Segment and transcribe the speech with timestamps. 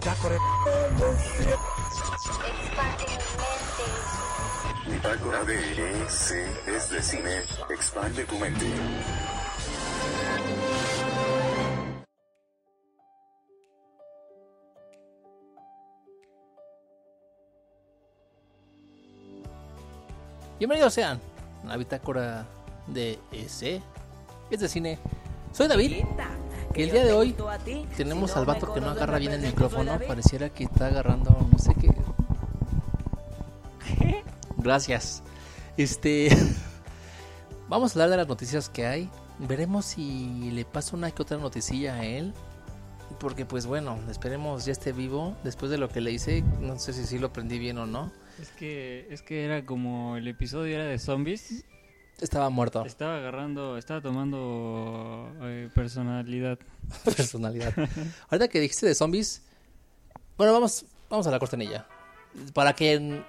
[0.00, 0.38] bitácora.
[4.86, 5.58] Bitácora de
[6.02, 7.42] EC es de cine.
[7.68, 8.66] Expande tu mente.
[20.58, 21.20] Bienvenidos sean
[21.64, 22.46] a la bitácora
[22.86, 23.82] de EC
[24.50, 24.98] es de cine.
[25.52, 26.04] Soy David.
[26.74, 27.34] Que el día de hoy
[27.96, 29.98] tenemos al vato que no agarra bien el micrófono.
[30.06, 31.90] Pareciera que está agarrando no sé qué.
[34.56, 35.22] Gracias.
[35.76, 36.28] Este.
[37.68, 39.10] Vamos a hablar de las noticias que hay.
[39.38, 42.32] Veremos si le pasa una que otra noticilla a él.
[43.18, 45.36] Porque pues bueno, esperemos ya esté vivo.
[45.42, 48.12] Después de lo que le hice, no sé si sí lo aprendí bien o no.
[48.40, 51.64] Es que, es que era como el episodio era de zombies.
[52.20, 52.84] Estaba muerto.
[52.84, 56.58] Estaba agarrando, estaba tomando eh, personalidad.
[57.04, 57.72] Personalidad.
[58.28, 59.42] Ahorita que dijiste de zombies,
[60.36, 61.86] bueno, vamos, vamos a la cortinilla.
[62.52, 63.22] Para que,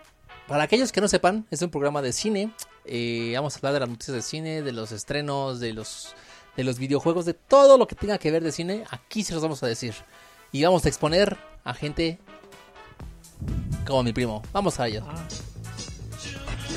[0.47, 2.53] para aquellos que no sepan, es un programa de cine.
[2.85, 6.13] Eh, vamos a hablar de las noticias de cine, de los estrenos, de los,
[6.57, 8.83] de los videojuegos, de todo lo que tenga que ver de cine.
[8.89, 9.93] Aquí se los vamos a decir.
[10.51, 12.19] Y vamos a exponer a gente
[13.85, 14.41] como mi primo.
[14.51, 15.05] Vamos a ello.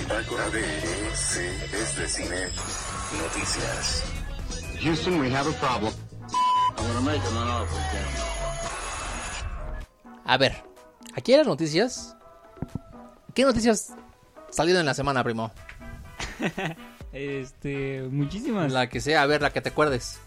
[0.04, 2.48] Bitácora de EC es de cine.
[3.22, 4.04] Noticias.
[4.82, 5.92] Houston, we have a problem.
[10.26, 10.62] A ver,
[11.16, 12.16] aquí hay las noticias.
[13.32, 13.94] ¿Qué noticias
[14.50, 15.50] salieron en la semana, primo?
[17.14, 18.72] Este, muchísimas.
[18.72, 20.18] La que sea, a ver, la que te acuerdes.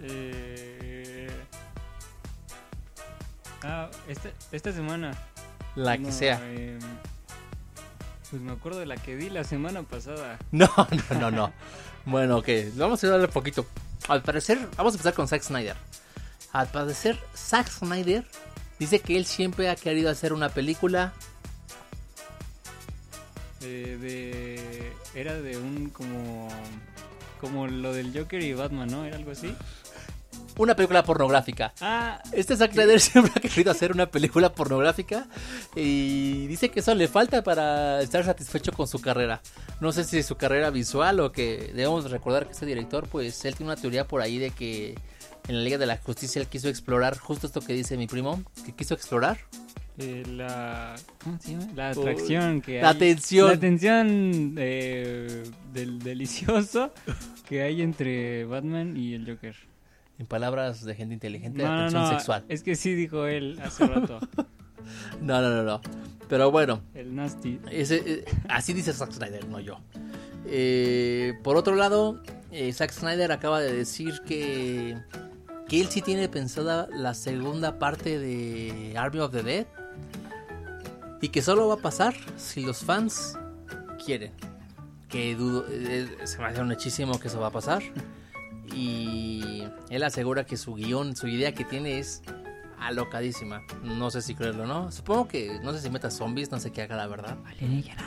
[0.00, 1.28] Eh,
[3.64, 5.12] Ah, esta, esta semana.
[5.74, 6.40] La que sea.
[6.52, 6.78] em,
[8.30, 10.38] pues me acuerdo de la que di la semana pasada.
[10.52, 10.68] No,
[11.10, 11.52] no, no, no.
[12.04, 13.66] Bueno, ok, vamos a darle un poquito.
[14.08, 15.76] Al parecer, vamos a empezar con Zack Snyder.
[16.52, 18.24] Al parecer, Zack Snyder
[18.78, 21.12] dice que él siempre ha querido hacer una película.
[23.60, 26.48] Eh, de, era de un como
[27.40, 29.04] como lo del Joker y Batman, ¿no?
[29.04, 29.54] Era algo así.
[30.58, 31.72] Una película pornográfica.
[31.80, 35.26] Ah, Este Zack Snyder siempre ha querido hacer una película pornográfica
[35.76, 39.40] y dice que eso le falta para estar satisfecho con su carrera.
[39.80, 43.54] No sé si su carrera visual o que debemos recordar que este director, pues él
[43.54, 44.96] tiene una teoría por ahí de que
[45.46, 48.42] en la Liga de la Justicia él quiso explorar justo esto que dice mi primo,
[48.66, 49.38] que quiso explorar.
[49.98, 51.68] eh, la ¿cómo se llama?
[51.76, 53.48] La atracción que La hay- tensión.
[53.48, 56.92] La tensión eh, del delicioso
[57.48, 59.54] que hay entre Batman y el Joker.
[60.18, 62.44] En palabras de gente inteligente, No, no, atención no, sexual.
[62.48, 64.18] Es que sí dijo él hace rato.
[65.20, 65.80] No, no, no, no.
[66.28, 67.60] Pero bueno, El nasty.
[67.70, 69.80] ese, eh, así dice Zack Snyder, no yo.
[70.44, 74.98] Eh, por otro lado, eh, Zack Snyder acaba de decir que,
[75.68, 79.66] que él sí tiene pensada la segunda parte de Army of the Dead.
[81.20, 83.38] Y que solo va a pasar si los fans
[84.04, 84.32] quieren.
[85.08, 87.82] Que dudo, eh, se me hace un hechísimo que eso va a pasar.
[88.78, 92.22] Y él asegura que su guion, su idea que tiene es
[92.78, 93.62] alocadísima.
[93.82, 94.92] No sé si creerlo o no.
[94.92, 97.36] Supongo que no sé si meta zombies, no sé qué haga la verdad.
[97.46, 98.04] Alienígenas.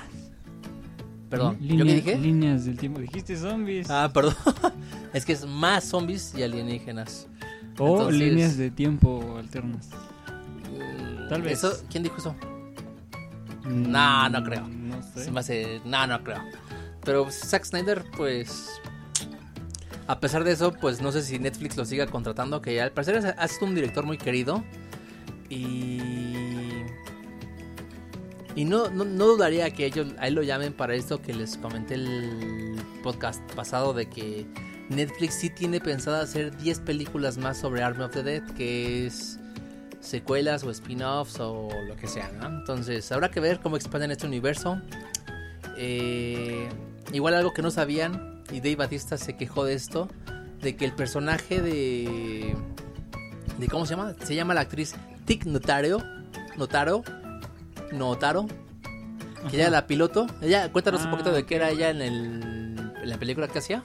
[1.30, 2.18] Perdón, ¿yo Línea- qué dije?
[2.18, 3.00] Líneas del tiempo.
[3.00, 3.90] Dijiste zombies.
[3.90, 4.36] Ah, perdón.
[5.14, 7.28] es que es más zombies y alienígenas.
[7.78, 9.90] o entonces- líneas de tiempo alternas.
[10.72, 11.54] Mm, Tal vez.
[11.64, 12.36] Eso, ¿Quién dijo eso?
[13.66, 14.64] No, no creo.
[14.68, 15.26] Mm, No sé.
[15.26, 15.82] Se me hace...
[15.86, 16.42] No, no creo.
[17.04, 18.70] Pero Zack Snyder, pues...
[20.12, 23.34] A pesar de eso, pues no sé si Netflix lo siga contratando, que al parecer
[23.38, 24.62] ha sido un director muy querido.
[25.48, 26.02] Y...
[28.54, 31.56] Y no, no, no dudaría que ellos a él lo llamen para esto que les
[31.56, 34.46] comenté el podcast pasado de que
[34.90, 39.40] Netflix sí tiene pensada hacer 10 películas más sobre Army of the Dead, que es
[40.02, 42.48] secuelas o spin-offs o lo que sea, ¿no?
[42.48, 44.82] Entonces habrá que ver cómo expanden este universo.
[45.78, 46.68] Eh,
[47.14, 50.08] igual algo que no sabían, y Dave Batista se quejó de esto,
[50.62, 52.56] de que el personaje de...
[53.58, 54.14] de ¿Cómo se llama?
[54.24, 56.00] Se llama la actriz Tic Notaro.
[56.58, 57.04] Notaro.
[57.92, 58.48] Notaro.
[59.50, 60.28] Que ella era la piloto.
[60.42, 62.16] Ella, cuéntanos un Ah, poquito de qué era ella en, el,
[63.02, 63.82] en la película que hacía.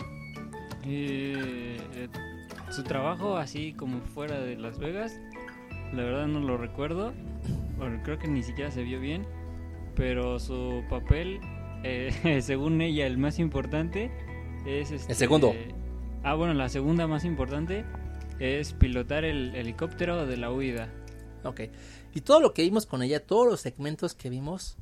[0.84, 2.08] Eh, eh,
[2.70, 5.18] su trabajo así como fuera de Las Vegas,
[5.94, 7.12] la verdad no lo recuerdo.
[7.78, 9.26] Bueno, creo que ni siquiera se vio bien.
[9.94, 11.40] Pero su papel,
[11.82, 14.10] eh, según ella, el más importante
[14.66, 14.90] es...
[14.90, 15.54] este- El segundo.
[16.22, 17.84] Ah, bueno, la segunda más importante
[18.40, 20.88] es pilotar el helicóptero de la huida.
[21.44, 21.60] Ok.
[22.14, 24.76] Y todo lo que vimos con ella, todos los segmentos que vimos,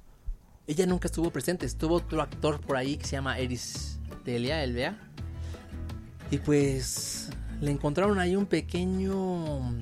[0.67, 1.67] ella nunca estuvo presente.
[1.67, 4.97] Estuvo otro actor por ahí que se llama Eris Delia, Elvea.
[6.31, 7.31] Y pues
[7.61, 9.75] le encontraron ahí un pequeño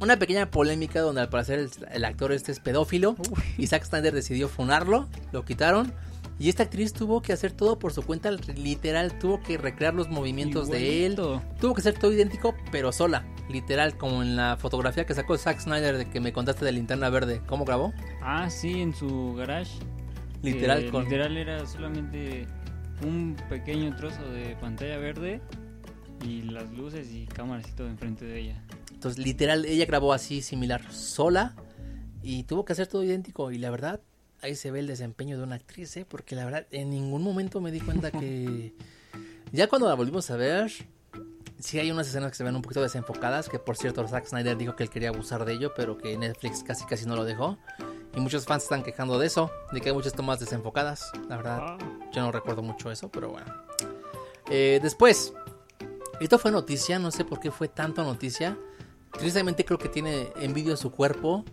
[0.00, 3.16] una pequeña polémica donde al parecer el, el actor este es pedófilo
[3.58, 5.92] y Zack Snyder decidió funarlo, lo quitaron
[6.38, 10.08] y esta actriz tuvo que hacer todo por su cuenta, literal, tuvo que recrear los
[10.08, 11.16] movimientos de él,
[11.60, 15.60] tuvo que ser todo idéntico, pero sola, literal, como en la fotografía que sacó Zack
[15.60, 17.92] Snyder de que me contaste de linterna verde, ¿cómo grabó?
[18.22, 19.70] Ah, sí, en su garage.
[20.42, 21.04] Literal, Eh, con...
[21.04, 22.46] literal era solamente
[23.02, 25.42] un pequeño trozo de pantalla verde
[26.24, 28.64] y las luces y cámaras y todo enfrente de ella.
[29.00, 31.54] Entonces, literal, ella grabó así similar, sola,
[32.22, 33.50] y tuvo que hacer todo idéntico.
[33.50, 33.98] Y la verdad,
[34.42, 36.04] ahí se ve el desempeño de una actriz, ¿eh?
[36.06, 38.74] Porque la verdad, en ningún momento me di cuenta que.
[39.52, 40.70] Ya cuando la volvimos a ver,
[41.58, 43.48] sí hay unas escenas que se ven un poquito desenfocadas.
[43.48, 46.62] Que por cierto, Zack Snyder dijo que él quería abusar de ello, pero que Netflix
[46.62, 47.58] casi casi no lo dejó.
[48.14, 51.10] Y muchos fans están quejando de eso, de que hay muchas tomas desenfocadas.
[51.28, 51.78] La verdad, Ah,
[52.12, 53.52] yo no recuerdo mucho eso, pero bueno.
[54.50, 55.32] Eh, después,
[56.20, 58.56] esto fue noticia, no sé por qué fue tanto noticia.
[59.12, 61.44] Tristemente creo que tiene envidia su cuerpo.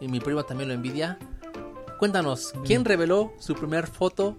[0.00, 1.18] Y mi prima también lo envidia.
[1.98, 4.36] Cuéntanos, ¿quién reveló su primer foto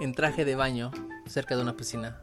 [0.00, 0.90] en traje de baño
[1.26, 2.20] cerca de una piscina?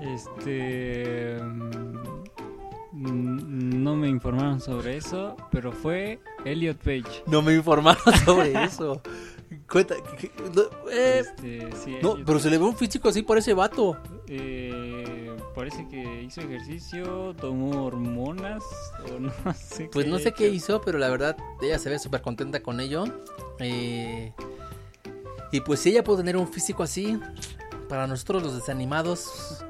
[0.00, 1.38] Este.
[2.92, 7.24] mm, No me informaron sobre eso, pero fue Elliot Page.
[7.26, 9.02] No me informaron sobre eso.
[9.70, 10.30] Cuenta, que-
[10.92, 13.96] eh, Este, sí, no, pero se le ve un físico así por ese vato.
[14.26, 14.97] Eh,
[15.58, 18.62] parece que hizo ejercicio, tomó hormonas
[19.12, 21.98] o no sé Pues qué no sé qué hizo, pero la verdad ella se ve
[21.98, 23.06] súper contenta con ello.
[23.58, 24.32] Eh,
[25.50, 27.18] y pues si ella puede tener un físico así,
[27.88, 29.64] para nosotros los desanimados,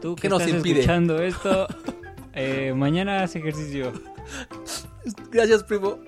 [0.00, 0.80] Tú ¿qué que nos estás impide?
[0.80, 1.66] escuchando esto,
[2.32, 3.92] eh, mañana haz ejercicio.
[5.30, 5.98] Gracias, primo.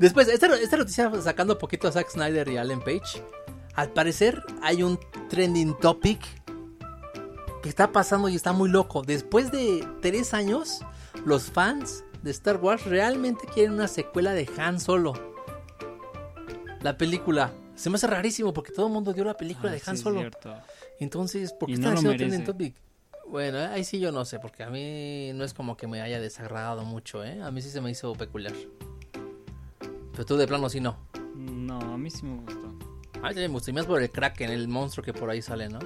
[0.00, 3.22] Después, esta, esta noticia sacando poquito a Zack Snyder y a Ellen Page.
[3.74, 4.98] Al parecer hay un
[5.28, 6.43] trending topic
[7.64, 9.00] que está pasando y está muy loco.
[9.00, 10.80] Después de tres años,
[11.24, 15.14] los fans de Star Wars realmente quieren una secuela de Han Solo.
[16.82, 17.54] La película.
[17.74, 19.96] Se me hace rarísimo porque todo el mundo dio la película Ah, de sí, Han
[19.96, 20.30] Solo.
[21.00, 22.74] Entonces, ¿por qué Y están no haciendo trending topic?
[23.30, 26.20] Bueno, ahí sí yo no sé, porque a mí no es como que me haya
[26.20, 27.40] desagradado mucho, ¿eh?
[27.42, 28.52] A mí sí se me hizo peculiar.
[30.12, 30.98] Pero tú de plano sí no.
[31.34, 32.66] No, a mí sí me gustó.
[32.66, 35.40] A mí también me gustó, y más por el Kraken, el monstruo que por ahí
[35.40, 35.78] sale, ¿no?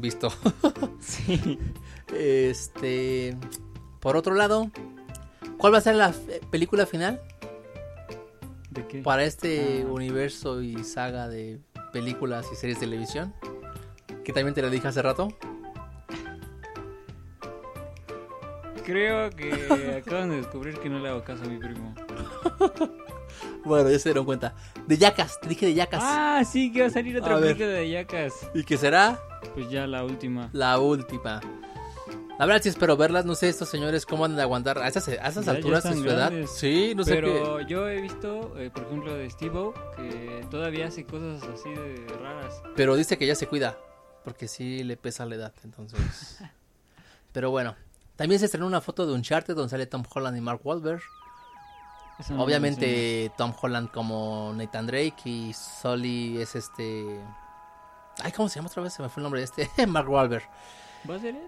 [0.00, 0.28] Visto.
[1.00, 1.58] Sí.
[2.16, 3.36] Este.
[4.00, 4.70] Por otro lado,
[5.58, 6.12] ¿cuál va a ser la
[6.50, 7.20] película final
[8.70, 9.02] ¿De qué?
[9.02, 9.90] para este Ah.
[9.90, 11.60] universo y saga de
[11.92, 13.34] películas y series de televisión?
[14.24, 15.28] Que también te lo dije hace rato.
[18.84, 21.94] Creo que acaban de descubrir que no le hago caso a mi primo.
[23.64, 24.54] Bueno, ya se dieron cuenta.
[24.86, 26.02] De Yacas, te dije de Yacas.
[26.04, 27.56] Ah, sí, que va a salir otra A ver.
[27.56, 28.32] película de Yacas.
[28.54, 29.18] Y que será
[29.54, 30.50] Pues ya la última.
[30.52, 31.40] la última.
[32.38, 35.06] La verdad sí espero verlas, no sé estos señores cómo van a aguantar a estas,
[35.08, 36.32] a Ya- ya alturas de su edad.
[36.46, 37.20] Sí, no sé qué.
[37.20, 42.04] Pero yo he visto, eh, por ejemplo, de Steve que todavía hace cosas así de
[42.20, 42.60] raras.
[42.74, 43.78] Pero dice que ya se cuida,
[44.24, 46.00] porque sí le pesa la edad, entonces.
[47.32, 47.76] Pero bueno,
[48.16, 51.02] también se estrenó una foto de Uncharted donde sale Tom Holland y Mark Wahlberg.
[52.30, 57.20] No Obviamente Tom Holland como Nathan Drake y Sully es este...
[58.22, 58.92] Ay, ¿cómo se llama otra vez?
[58.92, 59.86] Se me fue el nombre de este.
[59.86, 60.44] Mark Wahlberg.
[61.08, 61.42] ¿Va a ser él?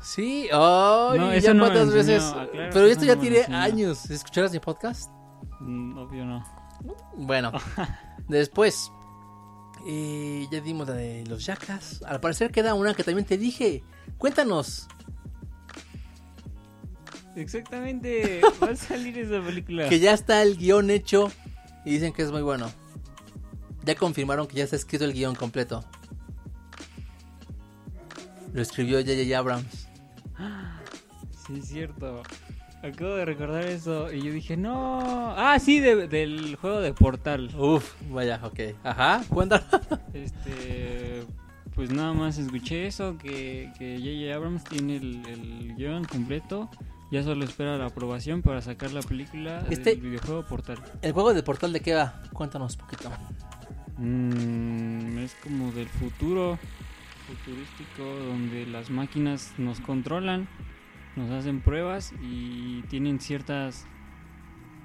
[0.00, 2.22] Sí, ay, No, ya no cuántas veces.
[2.24, 4.10] aclara Pero esto ya tiene años.
[4.10, 5.10] ¿Escucharas mi podcast?
[5.60, 6.44] Mm, obvio no.
[7.16, 7.52] Bueno,
[8.28, 8.90] después
[9.86, 12.02] eh, ya dimos la de los yacas.
[12.06, 13.82] Al parecer queda una que también te dije.
[14.18, 14.88] Cuéntanos.
[17.36, 18.40] Exactamente.
[18.62, 19.88] Va a salir esa película.
[19.88, 21.30] Que ya está el guion hecho
[21.84, 22.70] y dicen que es muy bueno.
[23.84, 25.84] Ya confirmaron que ya está escrito el guion completo.
[28.52, 29.36] Lo escribió J.J.
[29.36, 29.88] Abrams.
[31.46, 32.22] Sí, es cierto.
[32.82, 35.34] Acabo de recordar eso y yo dije, no.
[35.36, 37.50] Ah, sí, de- del juego de Portal.
[37.56, 38.60] Uf, vaya, ok.
[38.84, 39.66] Ajá, cuéntanos.
[40.12, 41.24] Este.
[41.74, 44.34] Pues nada más escuché eso, que que J.J.
[44.36, 46.70] Abrams tiene el, el guion completo.
[47.14, 50.78] Ya solo espera la aprobación para sacar la película Este- del videojuego Portal.
[51.00, 52.20] ¿El juego de portal de qué va?
[52.32, 53.08] Cuéntanos poquito.
[53.98, 56.58] Mm, es como del futuro
[57.28, 60.48] futurístico donde las máquinas nos controlan,
[61.14, 63.86] nos hacen pruebas y tienen ciertas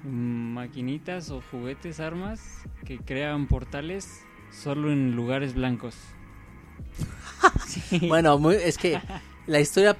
[0.04, 4.22] mm, maquinitas o juguetes, armas que crean portales
[4.52, 5.96] solo en lugares blancos.
[7.66, 8.06] Sí.
[8.08, 9.00] Bueno, muy- es que
[9.46, 9.96] la historia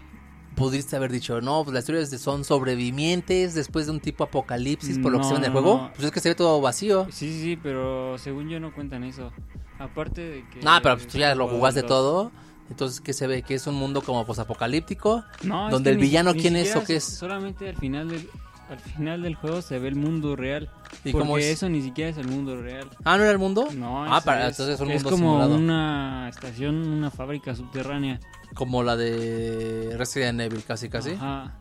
[0.61, 4.25] pudiste haber dicho, no, pues la historia es de son sobrevivientes después de un tipo
[4.25, 5.79] apocalipsis por lo que se ve en el juego.
[5.79, 5.93] no.
[5.95, 7.07] Pues es que se ve todo vacío.
[7.11, 9.33] Sí, sí, sí, pero según yo no cuentan eso.
[9.79, 10.61] Aparte de que...
[10.61, 12.31] No, pero pues tú ya lo jugaste todo.
[12.69, 13.43] Entonces, ¿qué se ve?
[13.43, 15.25] Que es un mundo como posapocalíptico.
[15.43, 17.05] No, es ¿Donde el villano quién es o qué es?
[17.05, 18.29] Solamente al final del
[18.71, 20.71] al final del juego se ve el mundo real.
[21.05, 21.45] ¿Y porque cómo es?
[21.47, 22.89] eso ni siquiera es el mundo real.
[23.05, 23.69] Ah, ¿no era el mundo?
[23.75, 25.57] No, Ah, es, para, es- entonces es un es mundo como simulado.
[25.57, 28.21] una estación, una fábrica subterránea.
[28.55, 31.11] Como la de Resident Evil, casi, casi.
[31.13, 31.59] Ajá.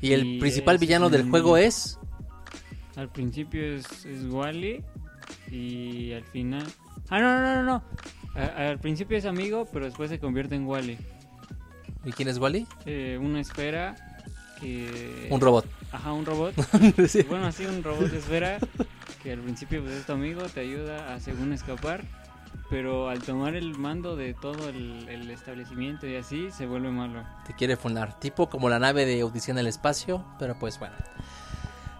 [0.00, 1.98] Y el Y principal villano del juego es...
[2.96, 4.84] Al principio es, es Wally
[5.50, 6.64] y al final...
[7.08, 7.82] Ah, no, no, no, no, no.
[8.34, 10.98] A- al principio es amigo, pero después se convierte en Wally.
[12.04, 12.66] ¿Y quién es Wally?
[12.84, 14.11] Eh, una esfera
[14.62, 15.28] que...
[15.30, 15.66] Un robot.
[15.90, 16.54] Ajá, un robot.
[17.08, 17.22] Sí.
[17.22, 18.58] Bueno, así un robot de esfera
[19.22, 22.04] que al principio pues, es tu amigo, te ayuda a según escapar,
[22.70, 27.22] pero al tomar el mando de todo el, el establecimiento y así, se vuelve malo.
[27.46, 28.18] Te quiere funar.
[28.18, 30.94] Tipo como la nave de en el espacio, pero pues bueno.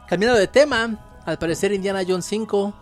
[0.09, 2.75] Cambiando de tema, al parecer Indiana Jones 5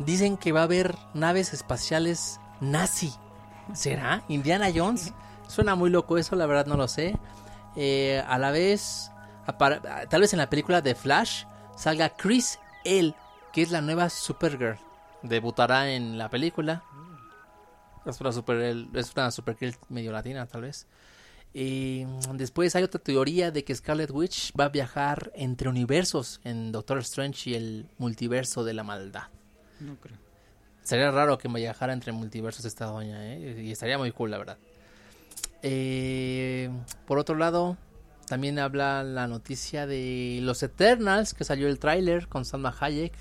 [0.00, 3.12] dicen que va a haber naves espaciales nazi.
[3.74, 4.24] ¿Será?
[4.28, 5.12] ¿Indiana Jones?
[5.48, 7.16] Suena muy loco eso, la verdad no lo sé.
[7.80, 9.12] Eh, a la vez,
[10.10, 11.44] tal vez en la película de Flash
[11.76, 13.14] salga Chris L,
[13.52, 14.78] que es la nueva Supergirl.
[15.22, 16.82] Debutará en la película.
[18.04, 20.88] Es una Supergirl, es una Supergirl medio latina, tal vez.
[21.54, 22.04] Y
[22.34, 26.98] después hay otra teoría de que Scarlet Witch va a viajar entre universos en Doctor
[26.98, 29.28] Strange y el multiverso de la maldad.
[29.78, 30.18] No creo.
[30.82, 33.62] Sería raro que me viajara entre multiversos esta doña, ¿eh?
[33.62, 34.58] Y estaría muy cool, la verdad.
[35.62, 36.70] Eh,
[37.06, 37.76] por otro lado,
[38.26, 43.12] también habla la noticia de los Eternals, que salió el tráiler con Salma Hayek.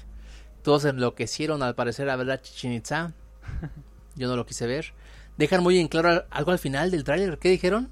[0.63, 3.13] Todos enloquecieron al parecer a ver a Chichen Itza.
[4.15, 4.94] Yo no lo quise ver.
[5.38, 7.38] Dejan muy en claro algo al final del tráiler.
[7.38, 7.91] ¿Qué dijeron?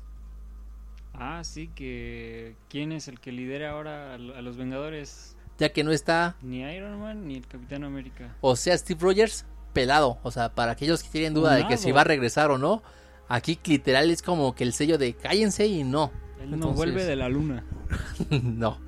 [1.14, 5.38] Ah, sí, que quién es el que lidera ahora a, lo- a los Vengadores.
[5.58, 8.36] Ya que no está, Ni Iron Man ni el Capitán América.
[8.42, 10.18] o sea, Steve Rogers, pelado.
[10.24, 12.84] O sea, para aquellos que tienen duda de que si va a regresar o no,
[13.28, 16.12] aquí literal es como que el sello de cállense y no.
[16.42, 17.64] Él no Entonces- vuelve de la luna.
[18.30, 18.80] no.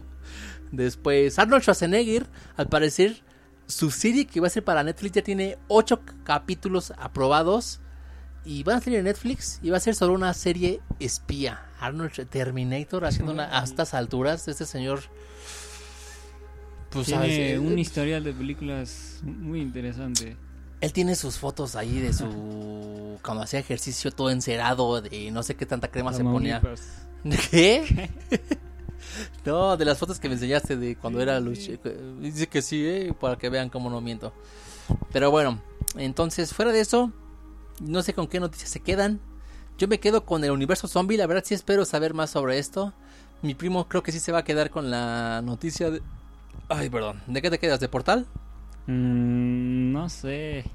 [0.72, 2.28] Después, Arnold Schwarzenegger,
[2.58, 3.22] al parecer,
[3.68, 7.80] su serie que va a ser para Netflix ya tiene 8 capítulos aprobados.
[8.46, 11.66] Y van a salir en Netflix y va a ser sobre una serie espía.
[11.82, 14.48] Arnold Terminator haciendo una a estas alturas.
[14.48, 15.02] Este señor.
[16.90, 20.38] Pues Tiene sabes, eh, un historial de películas muy interesante.
[20.82, 22.26] Él tiene sus fotos ahí de su.
[23.24, 26.62] Cuando hacía ejercicio todo encerado, de no sé qué tanta crema se ponía.
[26.62, 27.08] Tamaulipas.
[27.24, 28.10] ¿De qué?
[29.46, 31.74] no, de las fotos que me enseñaste de cuando era lucha.
[32.22, 33.14] Dice que sí, ¿eh?
[33.20, 34.34] para que vean cómo no miento.
[35.12, 35.62] Pero bueno,
[35.96, 37.12] entonces fuera de eso,
[37.82, 39.20] no sé con qué noticias se quedan.
[39.78, 42.94] Yo me quedo con el universo zombie, la verdad sí espero saber más sobre esto.
[43.42, 46.02] Mi primo creo que sí se va a quedar con la noticia de...
[46.70, 47.80] Ay, perdón, ¿de qué te quedas?
[47.80, 48.26] ¿De Portal?
[48.88, 50.66] Mm, no sé.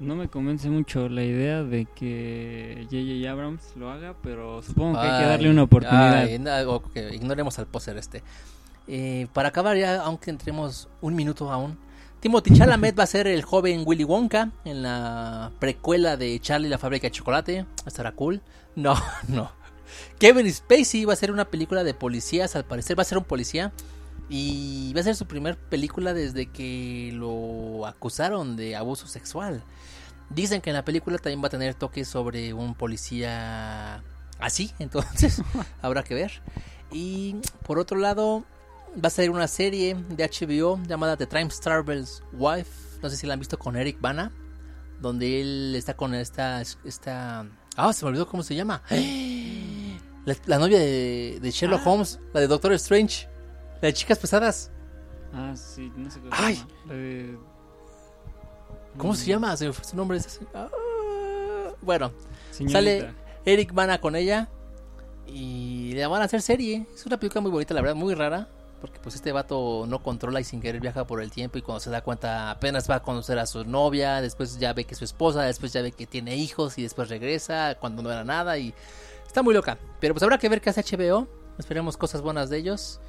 [0.00, 3.30] No me convence mucho la idea de que J.J.
[3.30, 6.24] Abrams lo haga, pero supongo que hay que darle una oportunidad.
[6.24, 6.78] ay,
[7.12, 8.22] ignoremos al poser este.
[8.86, 11.78] Eh, para acabar ya, aunque entremos un minuto aún,
[12.20, 16.70] Timothy Chalamet va a ser el joven Willy Wonka en la precuela de Charlie y
[16.70, 17.66] la fábrica de chocolate.
[17.86, 18.42] Estará cool.
[18.74, 18.94] No,
[19.28, 19.52] no.
[20.18, 23.24] Kevin Spacey va a ser una película de policías, al parecer va a ser un
[23.24, 23.72] policía.
[24.28, 29.62] Y va a ser su primer película desde que lo acusaron de abuso sexual.
[30.30, 34.02] Dicen que en la película también va a tener toques sobre un policía
[34.40, 35.42] así, entonces
[35.82, 36.42] habrá que ver.
[36.90, 38.44] Y por otro lado,
[39.02, 42.70] va a salir una serie de HBO llamada The Time Travel's Wife.
[43.02, 44.32] No sé si la han visto con Eric Bana,
[45.00, 46.62] donde él está con esta.
[46.62, 48.82] esta ah, se me olvidó cómo se llama.
[50.24, 51.90] La, la novia de, de Sherlock Ah.
[51.90, 53.28] Holmes, la de Doctor Strange,
[53.80, 54.70] la de Chicas Pesadas.
[55.32, 56.62] Ah, sí, no sé cómo Ay.
[56.86, 57.38] La de-
[58.96, 59.56] ¿Cómo Mm, se llama?
[59.56, 60.18] Se me fue su nombre.
[60.54, 60.68] Ah,
[61.82, 62.12] bueno,
[62.52, 62.78] Señorita.
[62.78, 63.10] Sale
[63.44, 64.48] Eric Bana con ella
[65.26, 66.86] y le van a hacer serie.
[66.94, 68.48] Es una película muy bonita, la verdad, muy rara.
[68.80, 71.80] Porque pues este vato no controla y sin querer viaja por el tiempo y cuando
[71.80, 74.98] se da cuenta apenas va a conocer a su novia, después ya ve que es
[74.98, 78.58] su esposa, después ya ve que tiene hijos y después regresa cuando no era nada
[78.58, 78.74] y
[79.26, 79.78] está muy loca.
[80.00, 81.26] Pero pues habrá que ver qué hace HBO.
[81.58, 83.00] Esperemos cosas buenas de ellos.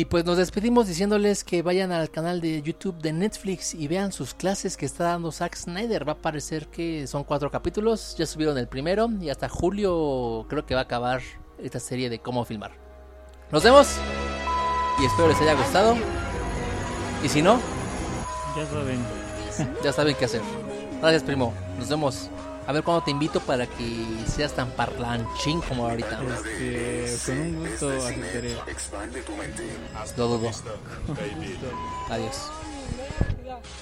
[0.00, 4.12] Y pues nos despedimos diciéndoles que vayan al canal de YouTube de Netflix y vean
[4.12, 6.08] sus clases que está dando Zack Snyder.
[6.08, 10.64] Va a parecer que son cuatro capítulos, ya subieron el primero y hasta julio creo
[10.64, 11.20] que va a acabar
[11.58, 12.70] esta serie de cómo filmar.
[13.50, 13.88] Nos vemos
[15.00, 15.96] y espero les haya gustado.
[17.24, 17.58] Y si no,
[18.56, 19.00] Ya saben.
[19.82, 20.42] ya saben qué hacer.
[21.00, 22.30] Gracias primo, nos vemos.
[22.68, 26.20] A ver cuándo te invito para que seas tan parlanchín como ahorita.
[26.60, 28.52] Este, con un gusto aceptaré.
[28.66, 29.62] Expande tu mente.
[30.18, 30.50] Lo dudo.
[32.10, 32.50] Adiós.